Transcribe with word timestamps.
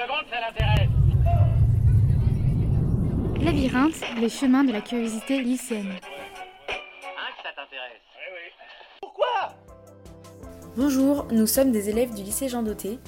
secondes, 0.00 0.24
ça 0.30 0.40
l'intéresse. 0.40 0.88
Labyrinthe, 3.42 4.20
les 4.20 4.28
chemins 4.28 4.64
de 4.64 4.72
la 4.72 4.80
curiosité 4.80 5.42
lycéenne. 5.42 5.90
Hein, 5.90 7.30
que 7.36 7.42
ça 7.42 7.52
t'intéresse 7.54 8.00
Eh 8.14 8.32
oui. 8.34 8.66
Pourquoi? 9.00 9.54
Bonjour, 10.76 11.26
nous 11.32 11.46
sommes 11.46 11.72
des 11.72 11.90
élèves 11.90 12.14
du 12.14 12.22
lycée 12.22 12.48
Jean 12.48 12.62
Doté. 12.62 12.98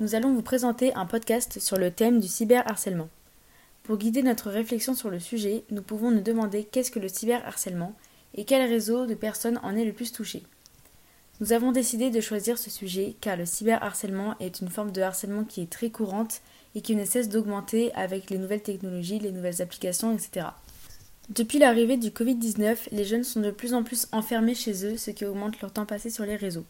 Nous 0.00 0.14
allons 0.14 0.32
vous 0.32 0.42
présenter 0.42 0.94
un 0.94 1.06
podcast 1.06 1.58
sur 1.58 1.76
le 1.76 1.90
thème 1.90 2.20
du 2.20 2.28
cyberharcèlement. 2.28 3.08
Pour 3.82 3.98
guider 3.98 4.22
notre 4.22 4.50
réflexion 4.50 4.94
sur 4.94 5.10
le 5.10 5.20
sujet, 5.20 5.64
nous 5.70 5.82
pouvons 5.82 6.10
nous 6.10 6.22
demander 6.22 6.64
qu'est-ce 6.64 6.90
que 6.90 7.00
le 7.00 7.08
cyberharcèlement 7.08 7.94
et 8.34 8.44
quel 8.44 8.68
réseau 8.68 9.06
de 9.06 9.14
personnes 9.14 9.60
en 9.62 9.76
est 9.76 9.84
le 9.84 9.92
plus 9.92 10.12
touché. 10.12 10.44
Nous 11.40 11.52
avons 11.52 11.70
décidé 11.70 12.10
de 12.10 12.20
choisir 12.20 12.58
ce 12.58 12.68
sujet 12.68 13.14
car 13.20 13.36
le 13.36 13.46
cyberharcèlement 13.46 14.34
est 14.40 14.60
une 14.60 14.70
forme 14.70 14.90
de 14.90 15.02
harcèlement 15.02 15.44
qui 15.44 15.62
est 15.62 15.70
très 15.70 15.90
courante 15.90 16.40
et 16.74 16.80
qui 16.80 16.96
ne 16.96 17.04
cesse 17.04 17.28
d'augmenter 17.28 17.92
avec 17.94 18.28
les 18.28 18.38
nouvelles 18.38 18.62
technologies, 18.62 19.20
les 19.20 19.30
nouvelles 19.30 19.62
applications, 19.62 20.12
etc. 20.12 20.48
Depuis 21.28 21.60
l'arrivée 21.60 21.96
du 21.96 22.10
Covid-19, 22.10 22.88
les 22.90 23.04
jeunes 23.04 23.22
sont 23.22 23.40
de 23.40 23.52
plus 23.52 23.72
en 23.72 23.84
plus 23.84 24.08
enfermés 24.10 24.56
chez 24.56 24.84
eux, 24.84 24.96
ce 24.96 25.12
qui 25.12 25.24
augmente 25.24 25.60
leur 25.60 25.70
temps 25.70 25.86
passé 25.86 26.10
sur 26.10 26.24
les 26.24 26.36
réseaux. 26.36 26.64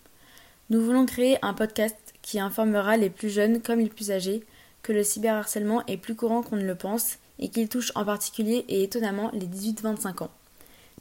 Nous 0.68 0.84
voulons 0.84 1.06
créer 1.06 1.38
un 1.40 1.54
podcast 1.54 1.96
qui 2.20 2.38
informera 2.38 2.98
les 2.98 3.08
plus 3.08 3.30
jeunes 3.30 3.62
comme 3.62 3.78
les 3.78 3.88
plus 3.88 4.10
âgés 4.10 4.44
que 4.82 4.92
le 4.92 5.02
cyberharcèlement 5.02 5.86
est 5.86 5.96
plus 5.96 6.14
courant 6.14 6.42
qu'on 6.42 6.56
ne 6.56 6.66
le 6.66 6.74
pense 6.74 7.18
et 7.38 7.48
qu'il 7.48 7.68
touche 7.68 7.92
en 7.94 8.04
particulier 8.04 8.66
et 8.68 8.82
étonnamment 8.82 9.30
les 9.32 9.46
18-25 9.46 10.24
ans. 10.24 10.30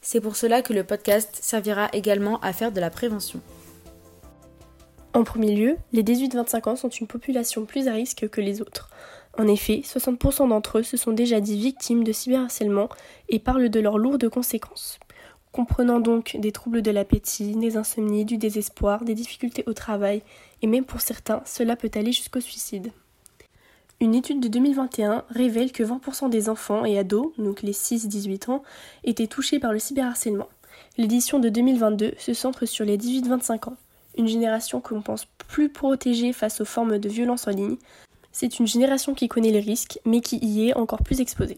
C'est 0.02 0.22
pour 0.22 0.36
cela 0.36 0.62
que 0.62 0.74
le 0.74 0.84
podcast 0.84 1.38
servira 1.42 1.90
également 1.94 2.40
à 2.42 2.54
faire 2.54 2.72
de 2.72 2.80
la 2.80 2.90
prévention. 2.90 3.42
En 5.14 5.23
premier 5.23 5.56
lieu, 5.56 5.78
les 5.94 6.04
18-25 6.04 6.70
ans 6.70 6.76
sont 6.76 6.90
une 6.90 7.08
population 7.08 7.66
plus 7.66 7.88
à 7.88 7.94
risque 7.94 8.30
que 8.30 8.42
les 8.42 8.62
autres. 8.62 8.90
En 9.38 9.48
effet, 9.48 9.82
60% 9.84 10.50
d'entre 10.50 10.80
eux 10.80 10.84
se 10.84 10.98
sont 10.98 11.12
déjà 11.12 11.42
dit 11.42 11.59
victimes 11.59 12.03
de 12.03 12.12
cyberharcèlement 12.12 12.90
et 13.30 13.40
parlent 13.40 13.70
de 13.70 13.80
leurs 13.80 13.98
lourdes 13.98 14.30
conséquences. 14.30 15.00
Comprenant 15.52 16.00
donc 16.00 16.38
des 16.40 16.52
troubles 16.52 16.81
de 16.81 16.92
l'appétit, 16.92 17.56
des 17.56 17.78
insomnies, 17.78 18.25
du 18.25 18.38
désespoir, 18.38 19.03
des 19.03 19.16
difficultés 19.16 19.64
au 19.66 19.73
travail, 19.73 20.22
et 20.62 20.68
même 20.68 20.86
pour 20.86 21.02
certains, 21.02 21.42
cela 21.45 21.75
peut 21.75 21.92
aller 21.95 22.12
jusqu'au 22.12 22.42
suicide. 22.42 22.92
Une 24.00 24.14
étude 24.14 24.40
de 24.40 24.48
2021 24.48 25.23
révèle 25.30 25.72
que 25.72 25.81
20% 25.81 26.30
des 26.30 26.50
enfants 26.50 26.86
et 26.86 27.00
ados, 27.00 27.31
donc 27.40 27.64
les 27.64 27.72
6-18 27.73 28.52
ans, 28.52 28.62
étaient 29.03 29.26
touchés 29.26 29.58
par 29.58 29.73
le 29.73 29.80
cyberharcèlement. 29.80 30.50
L'édition 30.98 31.40
de 31.40 31.50
2022 31.50 32.14
se 32.20 32.36
centre 32.36 32.68
sur 32.68 32.86
les 32.86 33.00
18-25 33.00 33.70
ans, 33.70 33.78
une 34.16 34.28
génération 34.28 34.81
que 34.81 34.94
l'on 34.94 35.02
pense 35.02 35.25
plus 35.48 35.70
protégée 35.70 36.31
face 36.31 36.62
aux 36.62 36.66
formes 36.66 37.00
de 37.00 37.09
violence 37.09 37.48
en 37.48 37.52
ligne. 37.52 37.78
C'est 38.31 38.59
une 38.59 38.68
génération 38.68 39.16
qui 39.16 39.28
connaît 39.28 39.50
les 39.50 39.59
risques, 39.59 39.98
mais 40.06 40.22
qui 40.22 40.38
y 40.38 40.70
est 40.70 40.75
encore 40.75 41.02
plus 41.02 41.20
exposée. 41.20 41.58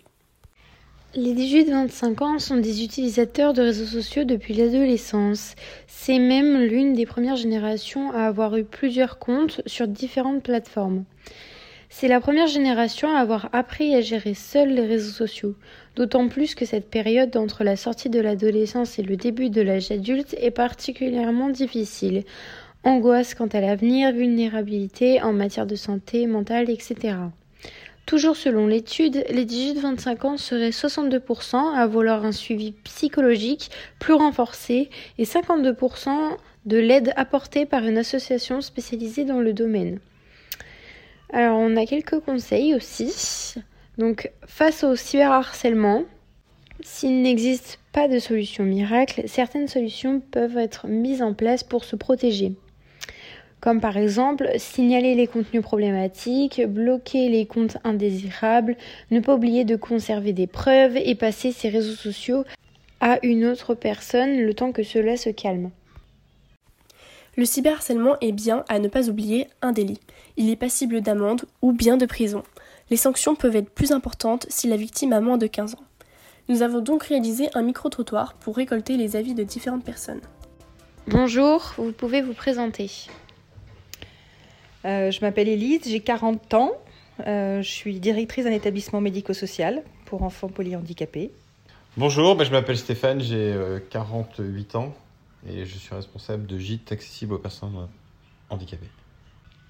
Les 1.16 1.34
18-25 1.34 2.24
ans 2.24 2.40
sont 2.40 2.58
des 2.58 2.86
utilisateurs 2.86 3.52
de 3.52 3.64
réseaux 3.64 3.86
sociaux 3.86 4.24
depuis 4.24 4.54
l'adolescence. 4.54 5.56
C'est 5.88 6.20
même 6.20 6.58
l'une 6.62 6.94
des 6.94 7.06
premières 7.06 7.36
générations 7.36 8.14
à 8.14 8.28
avoir 8.28 8.56
eu 8.56 8.64
plusieurs 8.64 9.20
comptes 9.20 9.62
sur 9.66 9.90
différentes 9.90 10.44
plateformes. 10.44 11.04
C'est 11.92 12.08
la 12.08 12.22
première 12.22 12.48
génération 12.48 13.14
à 13.14 13.20
avoir 13.20 13.50
appris 13.52 13.96
à 13.96 14.02
gérer 14.02 14.36
seule 14.36 14.70
les 14.70 14.86
réseaux 14.86 15.12
sociaux, 15.12 15.56
d'autant 15.96 16.28
plus 16.28 16.54
que 16.54 16.64
cette 16.64 16.88
période 16.90 17.36
entre 17.36 17.64
la 17.64 17.76
sortie 17.76 18.10
de 18.10 18.20
l'adolescence 18.20 19.00
et 19.00 19.04
le 19.04 19.18
début 19.18 19.50
de 19.50 19.62
l'âge 19.62 19.92
adulte 19.92 20.36
est 20.40 20.52
particulièrement 20.52 21.50
difficile. 21.50 22.24
Angoisse 22.84 23.34
quant 23.34 23.48
à 23.48 23.60
l'avenir, 23.60 24.14
vulnérabilité 24.14 25.22
en 25.22 25.34
matière 25.34 25.66
de 25.66 25.76
santé 25.76 26.28
mentale, 26.28 26.70
etc. 26.70 27.16
Toujours 28.06 28.38
selon 28.38 28.68
l'étude, 28.68 29.26
les 29.30 29.46
18-25 29.46 30.26
ans 30.26 30.38
seraient 30.38 30.70
62% 30.70 31.76
à 31.76 31.88
vouloir 31.88 32.24
un 32.24 32.32
suivi 32.32 32.72
psychologique 32.84 33.72
plus 34.00 34.14
renforcé 34.14 34.90
et 35.18 35.26
52% 35.26 36.10
de 36.66 36.78
l'aide 36.78 37.14
apportée 37.16 37.66
par 37.66 37.84
une 37.84 37.98
association 37.98 38.62
spécialisée 38.62 39.26
dans 39.26 39.40
le 39.40 39.54
domaine. 39.54 40.00
Alors, 41.32 41.58
on 41.58 41.78
a 41.78 41.86
quelques 41.86 42.20
conseils 42.20 42.74
aussi. 42.74 43.56
Donc, 43.98 44.32
face 44.48 44.84
au 44.84 44.96
cyberharcèlement, 44.96 46.04
s'il 46.82 47.22
n'existe 47.22 47.80
pas 47.92 48.08
de 48.08 48.20
solution 48.20 48.64
miracle, 48.64 49.24
certaines 49.28 49.68
solutions 49.68 50.22
peuvent 50.32 50.58
être 50.58 50.88
mises 50.88 51.22
en 51.22 51.34
place 51.34 51.64
pour 51.64 51.84
se 51.84 51.96
protéger. 51.96 52.54
Comme 53.60 53.82
par 53.82 53.98
exemple 53.98 54.50
signaler 54.56 55.16
les 55.16 55.28
contenus 55.28 55.62
problématiques, 55.62 56.66
bloquer 56.66 57.28
les 57.28 57.46
comptes 57.46 57.78
indésirables, 57.84 58.78
ne 59.12 59.20
pas 59.20 59.36
oublier 59.36 59.66
de 59.66 59.76
conserver 59.76 60.32
des 60.32 60.48
preuves 60.48 60.96
et 60.96 61.16
passer 61.16 61.52
ses 61.52 61.68
réseaux 61.68 61.96
sociaux 61.96 62.46
à 63.02 63.20
une 63.24 63.46
autre 63.46 63.76
personne 63.76 64.40
le 64.40 64.54
temps 64.54 64.72
que 64.72 64.84
cela 64.84 65.18
se 65.18 65.30
calme. 65.30 65.72
Le 67.40 67.46
cyberharcèlement 67.46 68.18
est 68.20 68.34
bien, 68.34 68.66
à 68.68 68.80
ne 68.80 68.90
pas 68.90 69.08
oublier, 69.08 69.48
un 69.62 69.72
délit. 69.72 70.02
Il 70.36 70.50
est 70.50 70.58
passible 70.58 71.00
d'amende 71.00 71.46
ou 71.62 71.72
bien 71.72 71.96
de 71.96 72.06
prison. 72.06 72.44
Les 72.90 72.98
sanctions 72.98 73.34
peuvent 73.34 73.56
être 73.56 73.70
plus 73.70 73.94
importantes 73.94 74.46
si 74.50 74.68
la 74.68 74.76
victime 74.76 75.14
a 75.14 75.22
moins 75.22 75.38
de 75.38 75.48
15 75.48 75.76
ans. 75.76 75.84
Nous 76.50 76.64
avons 76.64 76.82
donc 76.82 77.04
réalisé 77.04 77.48
un 77.54 77.62
micro-trottoir 77.62 78.34
pour 78.34 78.58
récolter 78.58 78.98
les 78.98 79.16
avis 79.16 79.36
de 79.36 79.44
différentes 79.44 79.86
personnes. 79.86 80.20
Bonjour, 81.08 81.76
vous 81.78 81.94
pouvez 81.94 82.22
vous 82.22 82.34
présenter. 82.34 82.92
Euh, 84.84 85.10
je 85.10 85.22
m'appelle 85.22 85.48
Élise, 85.48 85.84
j'ai 85.86 86.02
40 86.02 86.54
ans. 86.56 86.74
Euh, 87.26 87.62
je 87.62 87.70
suis 87.70 88.02
directrice 88.02 88.44
d'un 88.44 88.52
établissement 88.52 89.00
médico-social 89.00 89.84
pour 90.04 90.24
enfants 90.24 90.50
polyhandicapés. 90.50 91.32
Bonjour, 91.96 92.36
ben 92.36 92.44
je 92.44 92.52
m'appelle 92.52 92.78
Stéphane, 92.78 93.22
j'ai 93.22 93.54
euh, 93.54 93.80
48 93.90 94.76
ans 94.76 94.94
et 95.48 95.66
je 95.66 95.78
suis 95.78 95.94
responsable 95.94 96.46
de 96.46 96.58
gîtes 96.58 96.92
accessibles 96.92 97.34
aux 97.34 97.40
personnes 97.40 97.76
euh, 97.78 97.86
handicapées. 98.50 98.90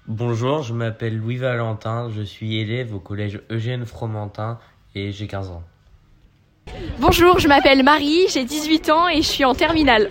Bonjour, 0.06 0.62
je 0.62 0.72
m'appelle 0.72 1.16
Louis 1.16 1.36
Valentin, 1.36 2.10
je 2.10 2.22
suis 2.22 2.56
élève 2.56 2.94
au 2.94 3.00
collège 3.00 3.40
Eugène 3.50 3.84
Fromentin 3.84 4.58
et 4.94 5.12
j'ai 5.12 5.26
15 5.26 5.50
ans. 5.50 5.62
Bonjour, 6.98 7.38
je 7.38 7.48
m'appelle 7.48 7.82
Marie, 7.82 8.26
j'ai 8.28 8.44
18 8.44 8.90
ans 8.90 9.08
et 9.08 9.22
je 9.22 9.28
suis 9.28 9.44
en 9.44 9.54
terminale. 9.54 10.10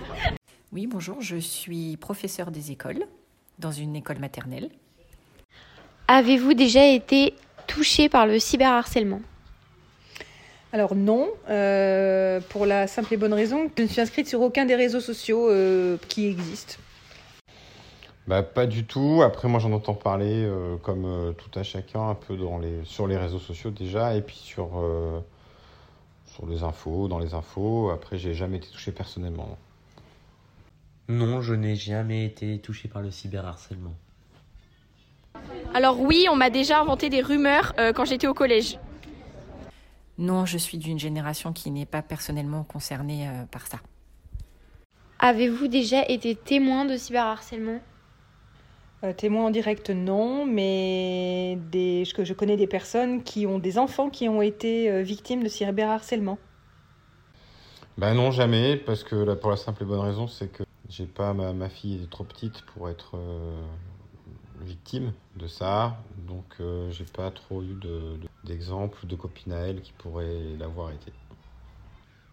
Oui, 0.72 0.86
bonjour, 0.86 1.20
je 1.20 1.36
suis 1.36 1.96
professeure 1.96 2.50
des 2.50 2.70
écoles 2.70 3.04
dans 3.58 3.72
une 3.72 3.96
école 3.96 4.18
maternelle. 4.18 4.70
Avez-vous 6.08 6.54
déjà 6.54 6.86
été 6.86 7.34
touché 7.66 8.08
par 8.08 8.26
le 8.26 8.38
cyberharcèlement? 8.38 9.20
Alors 10.72 10.94
non, 10.94 11.28
euh, 11.48 12.40
pour 12.48 12.64
la 12.64 12.86
simple 12.86 13.14
et 13.14 13.16
bonne 13.16 13.32
raison 13.34 13.68
que 13.68 13.74
je 13.78 13.82
ne 13.82 13.88
suis 13.88 14.00
inscrite 14.00 14.28
sur 14.28 14.40
aucun 14.40 14.66
des 14.66 14.76
réseaux 14.76 15.00
sociaux 15.00 15.50
euh, 15.50 15.96
qui 16.08 16.28
existent. 16.28 16.76
Bah, 18.28 18.44
pas 18.44 18.66
du 18.66 18.84
tout. 18.84 19.22
Après, 19.24 19.48
moi, 19.48 19.58
j'en 19.58 19.72
entends 19.72 19.94
parler 19.94 20.44
euh, 20.44 20.76
comme 20.76 21.04
euh, 21.04 21.32
tout 21.32 21.58
à 21.58 21.64
chacun, 21.64 22.10
un 22.10 22.14
peu 22.14 22.36
dans 22.36 22.58
les, 22.58 22.84
sur 22.84 23.08
les 23.08 23.16
réseaux 23.16 23.40
sociaux 23.40 23.70
déjà, 23.70 24.14
et 24.14 24.22
puis 24.22 24.36
sur, 24.36 24.78
euh, 24.78 25.18
sur 26.26 26.46
les 26.46 26.62
infos, 26.62 27.08
dans 27.08 27.18
les 27.18 27.34
infos. 27.34 27.90
Après, 27.90 28.18
j'ai 28.18 28.34
jamais 28.34 28.58
été 28.58 28.68
touché 28.68 28.92
personnellement. 28.92 29.58
Non, 31.08 31.42
je 31.42 31.54
n'ai 31.54 31.74
jamais 31.74 32.24
été 32.24 32.60
touché 32.60 32.86
par 32.86 33.02
le 33.02 33.10
cyberharcèlement. 33.10 33.94
Alors 35.74 36.00
oui, 36.00 36.26
on 36.30 36.36
m'a 36.36 36.50
déjà 36.50 36.80
inventé 36.80 37.08
des 37.08 37.22
rumeurs 37.22 37.72
euh, 37.80 37.92
quand 37.92 38.04
j'étais 38.04 38.28
au 38.28 38.34
collège. 38.34 38.78
Non, 40.20 40.44
je 40.44 40.58
suis 40.58 40.76
d'une 40.76 40.98
génération 40.98 41.54
qui 41.54 41.70
n'est 41.70 41.86
pas 41.86 42.02
personnellement 42.02 42.62
concernée 42.62 43.26
euh, 43.26 43.46
par 43.50 43.66
ça. 43.66 43.78
Avez-vous 45.18 45.66
déjà 45.66 46.06
été 46.06 46.34
témoin 46.34 46.84
de 46.84 46.98
cyberharcèlement? 46.98 47.80
Euh, 49.02 49.14
témoin 49.14 49.46
en 49.46 49.50
direct, 49.50 49.88
non, 49.88 50.44
mais 50.44 51.58
des, 51.72 52.04
je, 52.04 52.22
je 52.22 52.34
connais 52.34 52.58
des 52.58 52.66
personnes 52.66 53.22
qui 53.22 53.46
ont 53.46 53.58
des 53.58 53.78
enfants 53.78 54.10
qui 54.10 54.28
ont 54.28 54.42
été 54.42 54.90
euh, 54.90 55.02
victimes 55.02 55.42
de 55.42 55.48
cyberharcèlement. 55.48 56.36
Bah 57.96 58.12
non, 58.12 58.30
jamais, 58.30 58.76
parce 58.76 59.04
que 59.04 59.16
là, 59.16 59.36
pour 59.36 59.48
la 59.48 59.56
simple 59.56 59.84
et 59.84 59.86
bonne 59.86 60.00
raison, 60.00 60.26
c'est 60.26 60.48
que 60.48 60.64
j'ai 60.90 61.06
pas 61.06 61.32
ma, 61.32 61.54
ma 61.54 61.70
fille 61.70 62.02
est 62.02 62.10
trop 62.10 62.24
petite 62.24 62.60
pour 62.66 62.90
être 62.90 63.12
euh, 63.16 63.62
victime 64.62 65.12
de 65.36 65.46
ça, 65.46 65.96
donc 66.28 66.44
euh, 66.60 66.90
j'ai 66.90 67.04
pas 67.04 67.30
trop 67.30 67.62
eu 67.62 67.74
de- 67.74 68.16
de- 68.16 68.28
d'exemples 68.44 69.06
de, 69.06 69.16
copines 69.16 69.52
à 69.52 69.58
elle 69.58 69.80
qui 69.82 69.92
pourraient 69.92 70.56
l'avoir 70.58 70.90
été. 70.90 71.12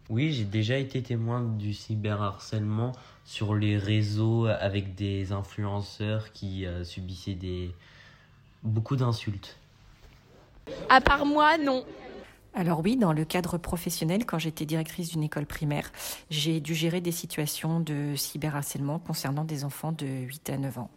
Oui, 0.09 0.31
j'ai 0.31 0.45
déjà 0.45 0.77
été 0.77 1.03
témoin 1.03 1.41
du 1.41 1.73
cyberharcèlement 1.73 2.93
sur 3.25 3.55
les 3.55 3.77
réseaux 3.77 4.45
avec 4.45 4.95
des 4.95 5.31
influenceurs 5.33 6.31
qui 6.31 6.65
euh, 6.65 6.83
subissaient 6.85 7.33
des 7.35 7.71
beaucoup 8.63 8.95
d'insultes. 8.95 9.57
À 10.89 11.01
part 11.01 11.25
moi, 11.25 11.57
non. 11.57 11.83
Alors 12.53 12.79
oui, 12.79 12.95
dans 12.97 13.13
le 13.13 13.23
cadre 13.25 13.57
professionnel, 13.57 14.25
quand 14.25 14.39
j'étais 14.39 14.65
directrice 14.65 15.09
d'une 15.09 15.23
école 15.23 15.45
primaire, 15.45 15.91
j'ai 16.29 16.59
dû 16.59 16.73
gérer 16.73 17.01
des 17.01 17.11
situations 17.11 17.79
de 17.79 18.15
cyberharcèlement 18.15 18.97
concernant 18.99 19.43
des 19.43 19.63
enfants 19.63 19.91
de 19.91 20.05
8 20.07 20.49
à 20.49 20.57
9 20.57 20.77
ans. 20.79 20.89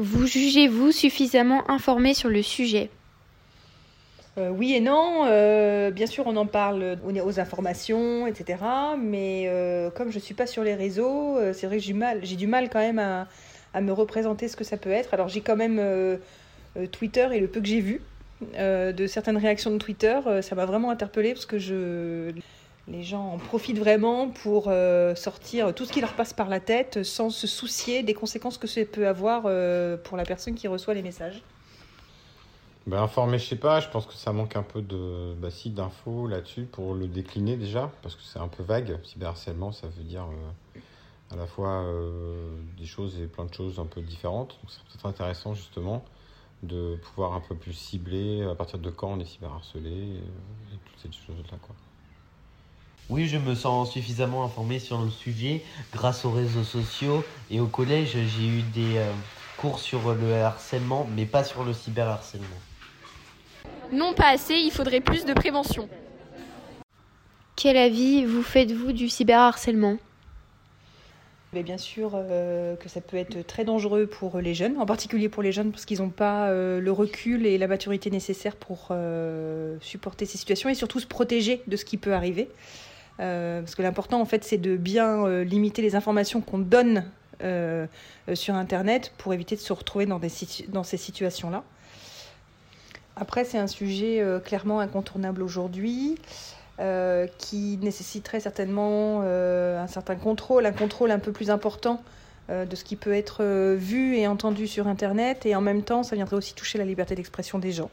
Vous 0.00 0.26
jugez-vous 0.26 0.92
suffisamment 0.92 1.70
informé 1.70 2.14
sur 2.14 2.30
le 2.30 2.42
sujet 2.42 2.88
euh, 4.38 4.48
oui 4.48 4.72
et 4.72 4.80
non. 4.80 5.24
Euh, 5.26 5.90
bien 5.90 6.06
sûr, 6.06 6.26
on 6.26 6.36
en 6.36 6.46
parle 6.46 6.96
aux, 7.04 7.40
informations, 7.40 8.26
etc. 8.26 8.60
Mais 8.98 9.44
euh, 9.48 9.90
comme 9.90 10.10
je 10.10 10.14
ne 10.14 10.22
suis 10.22 10.32
pas 10.32 10.46
sur 10.46 10.62
les 10.62 10.74
réseaux, 10.74 11.36
c'est 11.52 11.66
vrai 11.66 11.76
que 11.76 11.82
j'ai 11.82 12.36
du 12.36 12.46
mal, 12.46 12.70
quand 12.70 12.78
même 12.78 12.98
à, 12.98 13.28
à, 13.74 13.82
me 13.82 13.92
représenter 13.92 14.48
ce 14.48 14.56
que 14.56 14.64
ça 14.64 14.78
peut 14.78 14.90
être. 14.90 15.12
Alors 15.12 15.28
j'ai 15.28 15.42
quand 15.42 15.56
même 15.56 15.82
Twitter 16.92 17.28
et 17.32 17.40
le 17.40 17.48
peu 17.48 17.60
que 17.60 17.66
j'ai 17.66 17.80
vu 17.80 18.00
de 18.56 19.06
certaines 19.06 19.36
réactions 19.36 19.70
de 19.70 19.78
Twitter, 19.78 20.18
ça 20.40 20.54
m'a 20.54 20.64
vraiment 20.64 20.90
interpellée 20.90 21.34
parce 21.34 21.46
que 21.46 21.58
je 21.58 22.32
les 22.90 23.02
gens 23.02 23.34
en 23.34 23.38
profitent 23.38 23.78
vraiment 23.78 24.28
pour 24.28 24.64
euh, 24.66 25.14
sortir 25.14 25.74
tout 25.74 25.84
ce 25.84 25.92
qui 25.92 26.00
leur 26.00 26.14
passe 26.14 26.32
par 26.32 26.48
la 26.48 26.60
tête 26.60 27.02
sans 27.04 27.30
se 27.30 27.46
soucier 27.46 28.02
des 28.02 28.14
conséquences 28.14 28.58
que 28.58 28.66
ça 28.66 28.84
peut 28.84 29.06
avoir 29.06 29.44
euh, 29.46 29.96
pour 29.96 30.16
la 30.16 30.24
personne 30.24 30.54
qui 30.54 30.66
reçoit 30.68 30.94
les 30.94 31.02
messages. 31.02 31.42
Ben, 32.86 33.02
informer, 33.02 33.38
je 33.38 33.46
sais 33.46 33.56
pas, 33.56 33.78
je 33.80 33.88
pense 33.88 34.06
que 34.06 34.14
ça 34.14 34.32
manque 34.32 34.56
un 34.56 34.62
peu 34.62 34.82
de 34.82 35.34
bah, 35.34 35.48
d'infos 35.66 36.26
là-dessus 36.26 36.64
pour 36.64 36.94
le 36.94 37.06
décliner 37.06 37.56
déjà, 37.56 37.92
parce 38.02 38.16
que 38.16 38.22
c'est 38.22 38.38
un 38.38 38.48
peu 38.48 38.62
vague. 38.62 38.98
Cyberharcèlement, 39.04 39.70
ça 39.70 39.86
veut 39.86 40.02
dire 40.02 40.24
euh, 40.24 40.80
à 41.32 41.36
la 41.36 41.46
fois 41.46 41.84
des 42.76 42.86
choses 42.86 43.20
et 43.20 43.26
plein 43.26 43.44
de 43.44 43.54
choses 43.54 43.78
un 43.78 43.86
peu 43.86 44.00
différentes. 44.00 44.58
Donc 44.62 44.70
c'est 44.70 44.82
peut-être 44.84 45.06
intéressant 45.06 45.54
justement 45.54 46.04
de 46.64 46.96
pouvoir 46.96 47.34
un 47.34 47.40
peu 47.40 47.54
plus 47.54 47.72
cibler 47.72 48.42
à 48.42 48.54
partir 48.54 48.78
de 48.80 48.90
quand 48.90 49.12
on 49.12 49.20
est 49.20 49.24
cyberharcelé 49.24 49.90
et, 49.90 50.16
et 50.16 50.78
toutes 50.84 50.98
ces 50.98 51.26
choses-là. 51.26 51.58
Oui, 53.10 53.26
je 53.26 53.38
me 53.38 53.56
sens 53.56 53.90
suffisamment 53.90 54.44
informé 54.44 54.78
sur 54.78 55.02
le 55.02 55.10
sujet 55.10 55.62
grâce 55.92 56.24
aux 56.24 56.30
réseaux 56.30 56.62
sociaux 56.62 57.24
et 57.50 57.58
au 57.58 57.66
collège, 57.66 58.12
j'ai 58.12 58.46
eu 58.46 58.62
des 58.72 58.98
euh, 58.98 59.10
cours 59.56 59.80
sur 59.80 60.14
le 60.14 60.32
harcèlement, 60.34 61.08
mais 61.16 61.26
pas 61.26 61.42
sur 61.42 61.64
le 61.64 61.72
cyberharcèlement. 61.72 62.46
Non, 63.92 64.14
pas 64.14 64.28
assez, 64.28 64.54
il 64.54 64.70
faudrait 64.70 65.00
plus 65.00 65.24
de 65.24 65.32
prévention. 65.32 65.88
Quel 67.56 67.76
avis 67.76 68.24
vous 68.24 68.44
faites-vous 68.44 68.92
du 68.92 69.08
cyberharcèlement? 69.08 69.96
Mais 71.52 71.64
bien 71.64 71.78
sûr 71.78 72.12
euh, 72.14 72.76
que 72.76 72.88
ça 72.88 73.00
peut 73.00 73.16
être 73.16 73.44
très 73.44 73.64
dangereux 73.64 74.06
pour 74.06 74.38
les 74.38 74.54
jeunes, 74.54 74.78
en 74.78 74.86
particulier 74.86 75.28
pour 75.28 75.42
les 75.42 75.50
jeunes 75.50 75.72
parce 75.72 75.84
qu'ils 75.84 75.98
n'ont 75.98 76.10
pas 76.10 76.46
euh, 76.46 76.78
le 76.78 76.92
recul 76.92 77.44
et 77.44 77.58
la 77.58 77.66
maturité 77.66 78.08
nécessaires 78.08 78.54
pour 78.54 78.92
supporter 79.80 80.26
ces 80.26 80.38
situations 80.38 80.68
et 80.68 80.74
surtout 80.74 81.00
se 81.00 81.08
protéger 81.08 81.60
de 81.66 81.74
ce 81.74 81.84
qui 81.84 81.96
peut 81.96 82.14
arriver. 82.14 82.48
Euh, 83.20 83.60
parce 83.60 83.74
que 83.74 83.82
l'important, 83.82 84.20
en 84.20 84.24
fait, 84.24 84.44
c'est 84.44 84.58
de 84.58 84.76
bien 84.76 85.26
euh, 85.26 85.44
limiter 85.44 85.82
les 85.82 85.94
informations 85.94 86.40
qu'on 86.40 86.58
donne 86.58 87.04
euh, 87.42 87.86
sur 88.34 88.54
Internet 88.54 89.12
pour 89.18 89.34
éviter 89.34 89.56
de 89.56 89.60
se 89.60 89.72
retrouver 89.72 90.06
dans, 90.06 90.20
ces 90.84 90.96
situations-là. 90.96 91.62
Après, 93.16 93.44
c'est 93.44 93.58
un 93.58 93.66
sujet 93.66 94.24
clairement 94.44 94.80
incontournable 94.80 95.42
aujourd'hui. 95.42 96.16
qui 97.38 97.78
nécessiterait 97.82 98.40
certainement 98.40 99.22
un 99.22 99.86
certain 99.86 100.16
contrôle, 100.16 100.64
un 100.64 100.72
contrôle 100.72 101.10
un 101.10 101.18
peu 101.18 101.32
plus 101.32 101.50
important 101.50 102.02
de 102.48 102.74
ce 102.74 102.84
qui 102.84 102.96
peut 102.96 103.12
être 103.12 103.74
vu 103.74 104.16
et 104.16 104.26
entendu 104.26 104.66
sur 104.66 104.86
Internet, 104.86 105.44
et 105.44 105.54
en 105.54 105.60
même 105.60 105.82
temps, 105.82 106.02
ça 106.02 106.16
viendrait 106.16 106.36
aussi 106.36 106.54
toucher 106.54 106.78
la 106.78 106.84
liberté 106.84 107.14
d'expression 107.14 107.58
des 107.58 107.72
gens. 107.72 107.90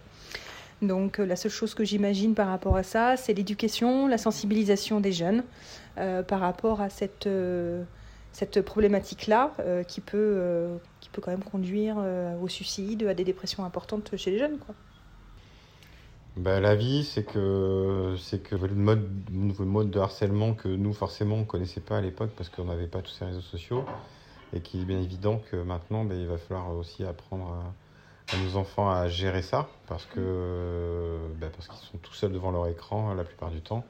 Donc 0.82 1.20
euh, 1.20 1.26
la 1.26 1.36
seule 1.36 1.52
chose 1.52 1.74
que 1.74 1.84
j'imagine 1.84 2.36
par 2.36 2.48
rapport 2.48 2.76
à 2.76 2.84
ça, 2.84 3.18
c'est 3.18 3.34
l'éducation, 3.34 4.08
la 4.08 4.18
sensibilisation 4.18 5.00
des 5.00 5.12
jeunes 5.12 5.44
euh, 5.98 6.22
par 6.22 6.40
rapport 6.40 6.82
à 6.82 6.90
cette, 6.90 7.26
euh, 7.26 7.84
cette 8.32 8.62
problématique-là 8.62 9.54
qui, 9.88 10.02
peut, 10.02 10.78
qui 11.00 11.10
peut 11.10 11.22
quand 11.22 11.32
même 11.32 11.44
conduire 11.44 11.98
au 12.42 12.48
suicide, 12.48 13.04
à 13.04 13.14
des 13.14 13.24
dépressions 13.24 13.66
importantes 13.66 14.16
chez 14.16 14.32
les 14.32 14.40
jeunes. 14.40 14.60
Bah, 16.36 16.60
la 16.60 16.76
vie, 16.76 17.04
c'est 17.04 17.24
que 17.24 18.14
c'est 18.20 18.44
que 18.44 18.56
le 18.56 18.76
mode, 18.76 19.10
nouveau 19.32 19.66
mode 19.66 19.90
de 19.90 20.00
harcèlement 20.00 20.54
que 20.54 20.68
nous 20.68 20.94
forcément 20.94 21.38
on 21.38 21.46
connaissait 21.46 21.82
pas 21.82 21.98
à 21.98 22.02
l'époque 22.02 22.30
parce 22.38 22.50
qu'on 22.50 22.66
n'avait 22.66 22.86
pas 22.86 23.02
tous 23.02 23.12
ces 23.12 23.26
réseaux 23.26 23.42
sociaux 23.42 23.84
et 24.54 24.60
qu'il 24.60 24.82
est 24.82 24.86
bien 24.86 25.02
évident 25.02 25.42
que 25.50 25.56
maintenant 25.56 26.04
bah, 26.04 26.14
il 26.14 26.28
va 26.28 26.38
falloir 26.38 26.70
aussi 26.76 27.04
apprendre 27.04 27.48
à 27.48 27.74
à 28.34 28.38
nos 28.38 28.58
enfants 28.58 28.90
à 28.90 29.08
gérer 29.08 29.42
ça 29.42 29.68
parce 29.88 30.06
que 30.06 31.18
bah, 31.40 31.48
parce 31.54 31.68
qu'ils 31.68 31.88
sont 31.88 31.98
tout 31.98 32.14
seuls 32.14 32.32
devant 32.32 32.52
leur 32.52 32.68
écran 32.68 33.14
la 33.14 33.24
plupart 33.24 33.52
du 33.52 33.62
temps. 33.62 33.86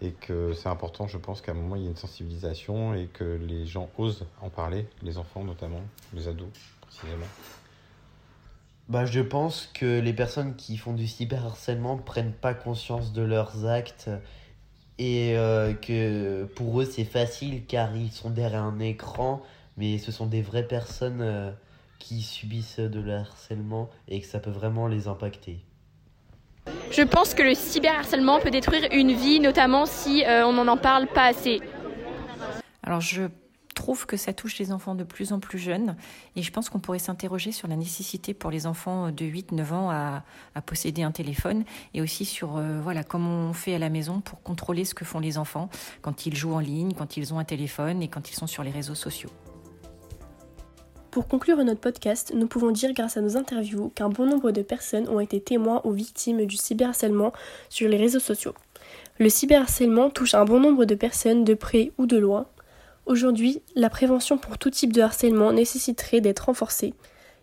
Et 0.00 0.12
que 0.12 0.52
c'est 0.54 0.68
important 0.68 1.08
je 1.08 1.18
pense 1.18 1.40
qu'à 1.40 1.52
un 1.52 1.56
moment 1.56 1.74
il 1.74 1.82
y 1.82 1.86
ait 1.86 1.90
une 1.90 1.96
sensibilisation 1.96 2.94
et 2.94 3.06
que 3.06 3.24
les 3.24 3.66
gens 3.66 3.90
osent 3.98 4.26
en 4.40 4.48
parler 4.48 4.86
les 5.02 5.18
enfants 5.18 5.42
notamment 5.42 5.80
les 6.14 6.28
ados 6.28 6.48
précisément. 6.80 7.26
Bah, 8.88 9.04
je 9.04 9.20
pense 9.20 9.68
que 9.74 10.00
les 10.00 10.14
personnes 10.14 10.56
qui 10.56 10.78
font 10.78 10.94
du 10.94 11.06
cyberharcèlement 11.06 11.98
prennent 11.98 12.32
pas 12.32 12.54
conscience 12.54 13.12
de 13.12 13.20
leurs 13.22 13.66
actes 13.66 14.08
et 14.98 15.36
euh, 15.36 15.74
que 15.74 16.44
pour 16.44 16.80
eux 16.80 16.84
c'est 16.84 17.04
facile 17.04 17.66
car 17.66 17.94
ils 17.94 18.10
sont 18.10 18.30
derrière 18.30 18.62
un 18.62 18.78
écran 18.78 19.42
mais 19.76 19.98
ce 19.98 20.10
sont 20.10 20.26
des 20.26 20.42
vraies 20.42 20.66
personnes 20.66 21.20
euh, 21.20 21.50
qui 21.98 22.22
subissent 22.22 22.80
de 22.80 23.10
harcèlement 23.10 23.90
et 24.08 24.20
que 24.20 24.26
ça 24.26 24.38
peut 24.38 24.50
vraiment 24.50 24.86
les 24.86 25.08
impacter. 25.08 25.64
Je 26.90 27.02
pense 27.02 27.34
que 27.34 27.42
le 27.42 27.54
cyberharcèlement 27.54 28.40
peut 28.40 28.50
détruire 28.50 28.88
une 28.92 29.12
vie, 29.12 29.40
notamment 29.40 29.86
si 29.86 30.24
euh, 30.24 30.46
on 30.46 30.64
n'en 30.64 30.76
parle 30.76 31.06
pas 31.06 31.26
assez. 31.26 31.60
Alors 32.82 33.00
je 33.00 33.28
trouve 33.74 34.06
que 34.06 34.16
ça 34.16 34.32
touche 34.32 34.58
les 34.58 34.72
enfants 34.72 34.96
de 34.96 35.04
plus 35.04 35.32
en 35.32 35.38
plus 35.38 35.58
jeunes 35.58 35.94
et 36.34 36.42
je 36.42 36.50
pense 36.50 36.68
qu'on 36.68 36.80
pourrait 36.80 36.98
s'interroger 36.98 37.52
sur 37.52 37.68
la 37.68 37.76
nécessité 37.76 38.34
pour 38.34 38.50
les 38.50 38.66
enfants 38.66 39.12
de 39.12 39.24
8-9 39.24 39.72
ans 39.72 39.90
à, 39.90 40.24
posséder 40.66 41.04
un 41.04 41.12
téléphone 41.12 41.64
et 41.94 42.02
aussi 42.02 42.24
sur 42.24 42.56
euh, 42.56 42.80
voilà 42.82 43.04
comment 43.04 43.30
on 43.30 43.52
fait 43.52 43.74
à 43.74 43.78
la 43.78 43.88
maison 43.88 44.20
pour 44.20 44.42
contrôler 44.42 44.84
ce 44.84 44.94
que 44.94 45.04
font 45.04 45.20
les 45.20 45.38
enfants 45.38 45.70
quand 46.02 46.26
ils 46.26 46.34
jouent 46.34 46.54
en 46.54 46.58
ligne, 46.58 46.92
quand 46.92 47.16
ils 47.16 47.32
ont 47.32 47.38
un 47.38 47.44
téléphone 47.44 48.02
et 48.02 48.08
quand 48.08 48.30
ils 48.30 48.34
sont 48.34 48.48
sur 48.48 48.64
les 48.64 48.72
réseaux 48.72 48.96
sociaux. 48.96 49.30
Pour 51.10 51.26
conclure 51.26 51.56
notre 51.64 51.80
podcast, 51.80 52.32
nous 52.34 52.46
pouvons 52.46 52.70
dire 52.70 52.92
grâce 52.92 53.16
à 53.16 53.22
nos 53.22 53.36
interviews 53.36 53.90
qu'un 53.94 54.10
bon 54.10 54.26
nombre 54.26 54.50
de 54.50 54.62
personnes 54.62 55.08
ont 55.08 55.20
été 55.20 55.40
témoins 55.40 55.80
ou 55.84 55.92
victimes 55.92 56.44
du 56.44 56.56
cyberharcèlement 56.56 57.32
sur 57.70 57.88
les 57.88 57.96
réseaux 57.96 58.20
sociaux. 58.20 58.54
Le 59.18 59.30
cyberharcèlement 59.30 60.10
touche 60.10 60.34
un 60.34 60.44
bon 60.44 60.60
nombre 60.60 60.84
de 60.84 60.94
personnes 60.94 61.44
de 61.44 61.54
près 61.54 61.92
ou 61.96 62.06
de 62.06 62.18
loin. 62.18 62.46
Aujourd'hui, 63.06 63.62
la 63.74 63.88
prévention 63.88 64.36
pour 64.36 64.58
tout 64.58 64.70
type 64.70 64.92
de 64.92 65.00
harcèlement 65.00 65.52
nécessiterait 65.52 66.20
d'être 66.20 66.46
renforcée. 66.46 66.92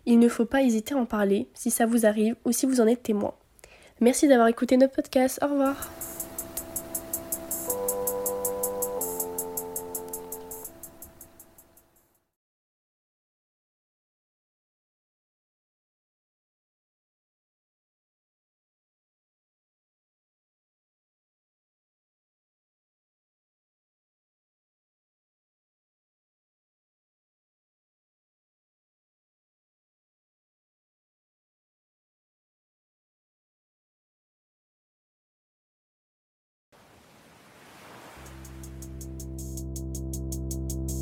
Il 0.06 0.20
ne 0.20 0.28
faut 0.28 0.44
pas 0.44 0.62
hésiter 0.62 0.94
à 0.94 0.98
en 0.98 1.04
parler 1.04 1.48
si 1.52 1.72
ça 1.72 1.86
vous 1.86 2.06
arrive 2.06 2.36
ou 2.44 2.52
si 2.52 2.66
vous 2.66 2.80
en 2.80 2.86
êtes 2.86 3.02
témoin. 3.02 3.34
Merci 4.00 4.28
d'avoir 4.28 4.46
écouté 4.46 4.76
notre 4.76 4.94
podcast. 4.94 5.40
Au 5.42 5.48
revoir. 5.48 5.90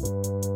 you 0.04 0.53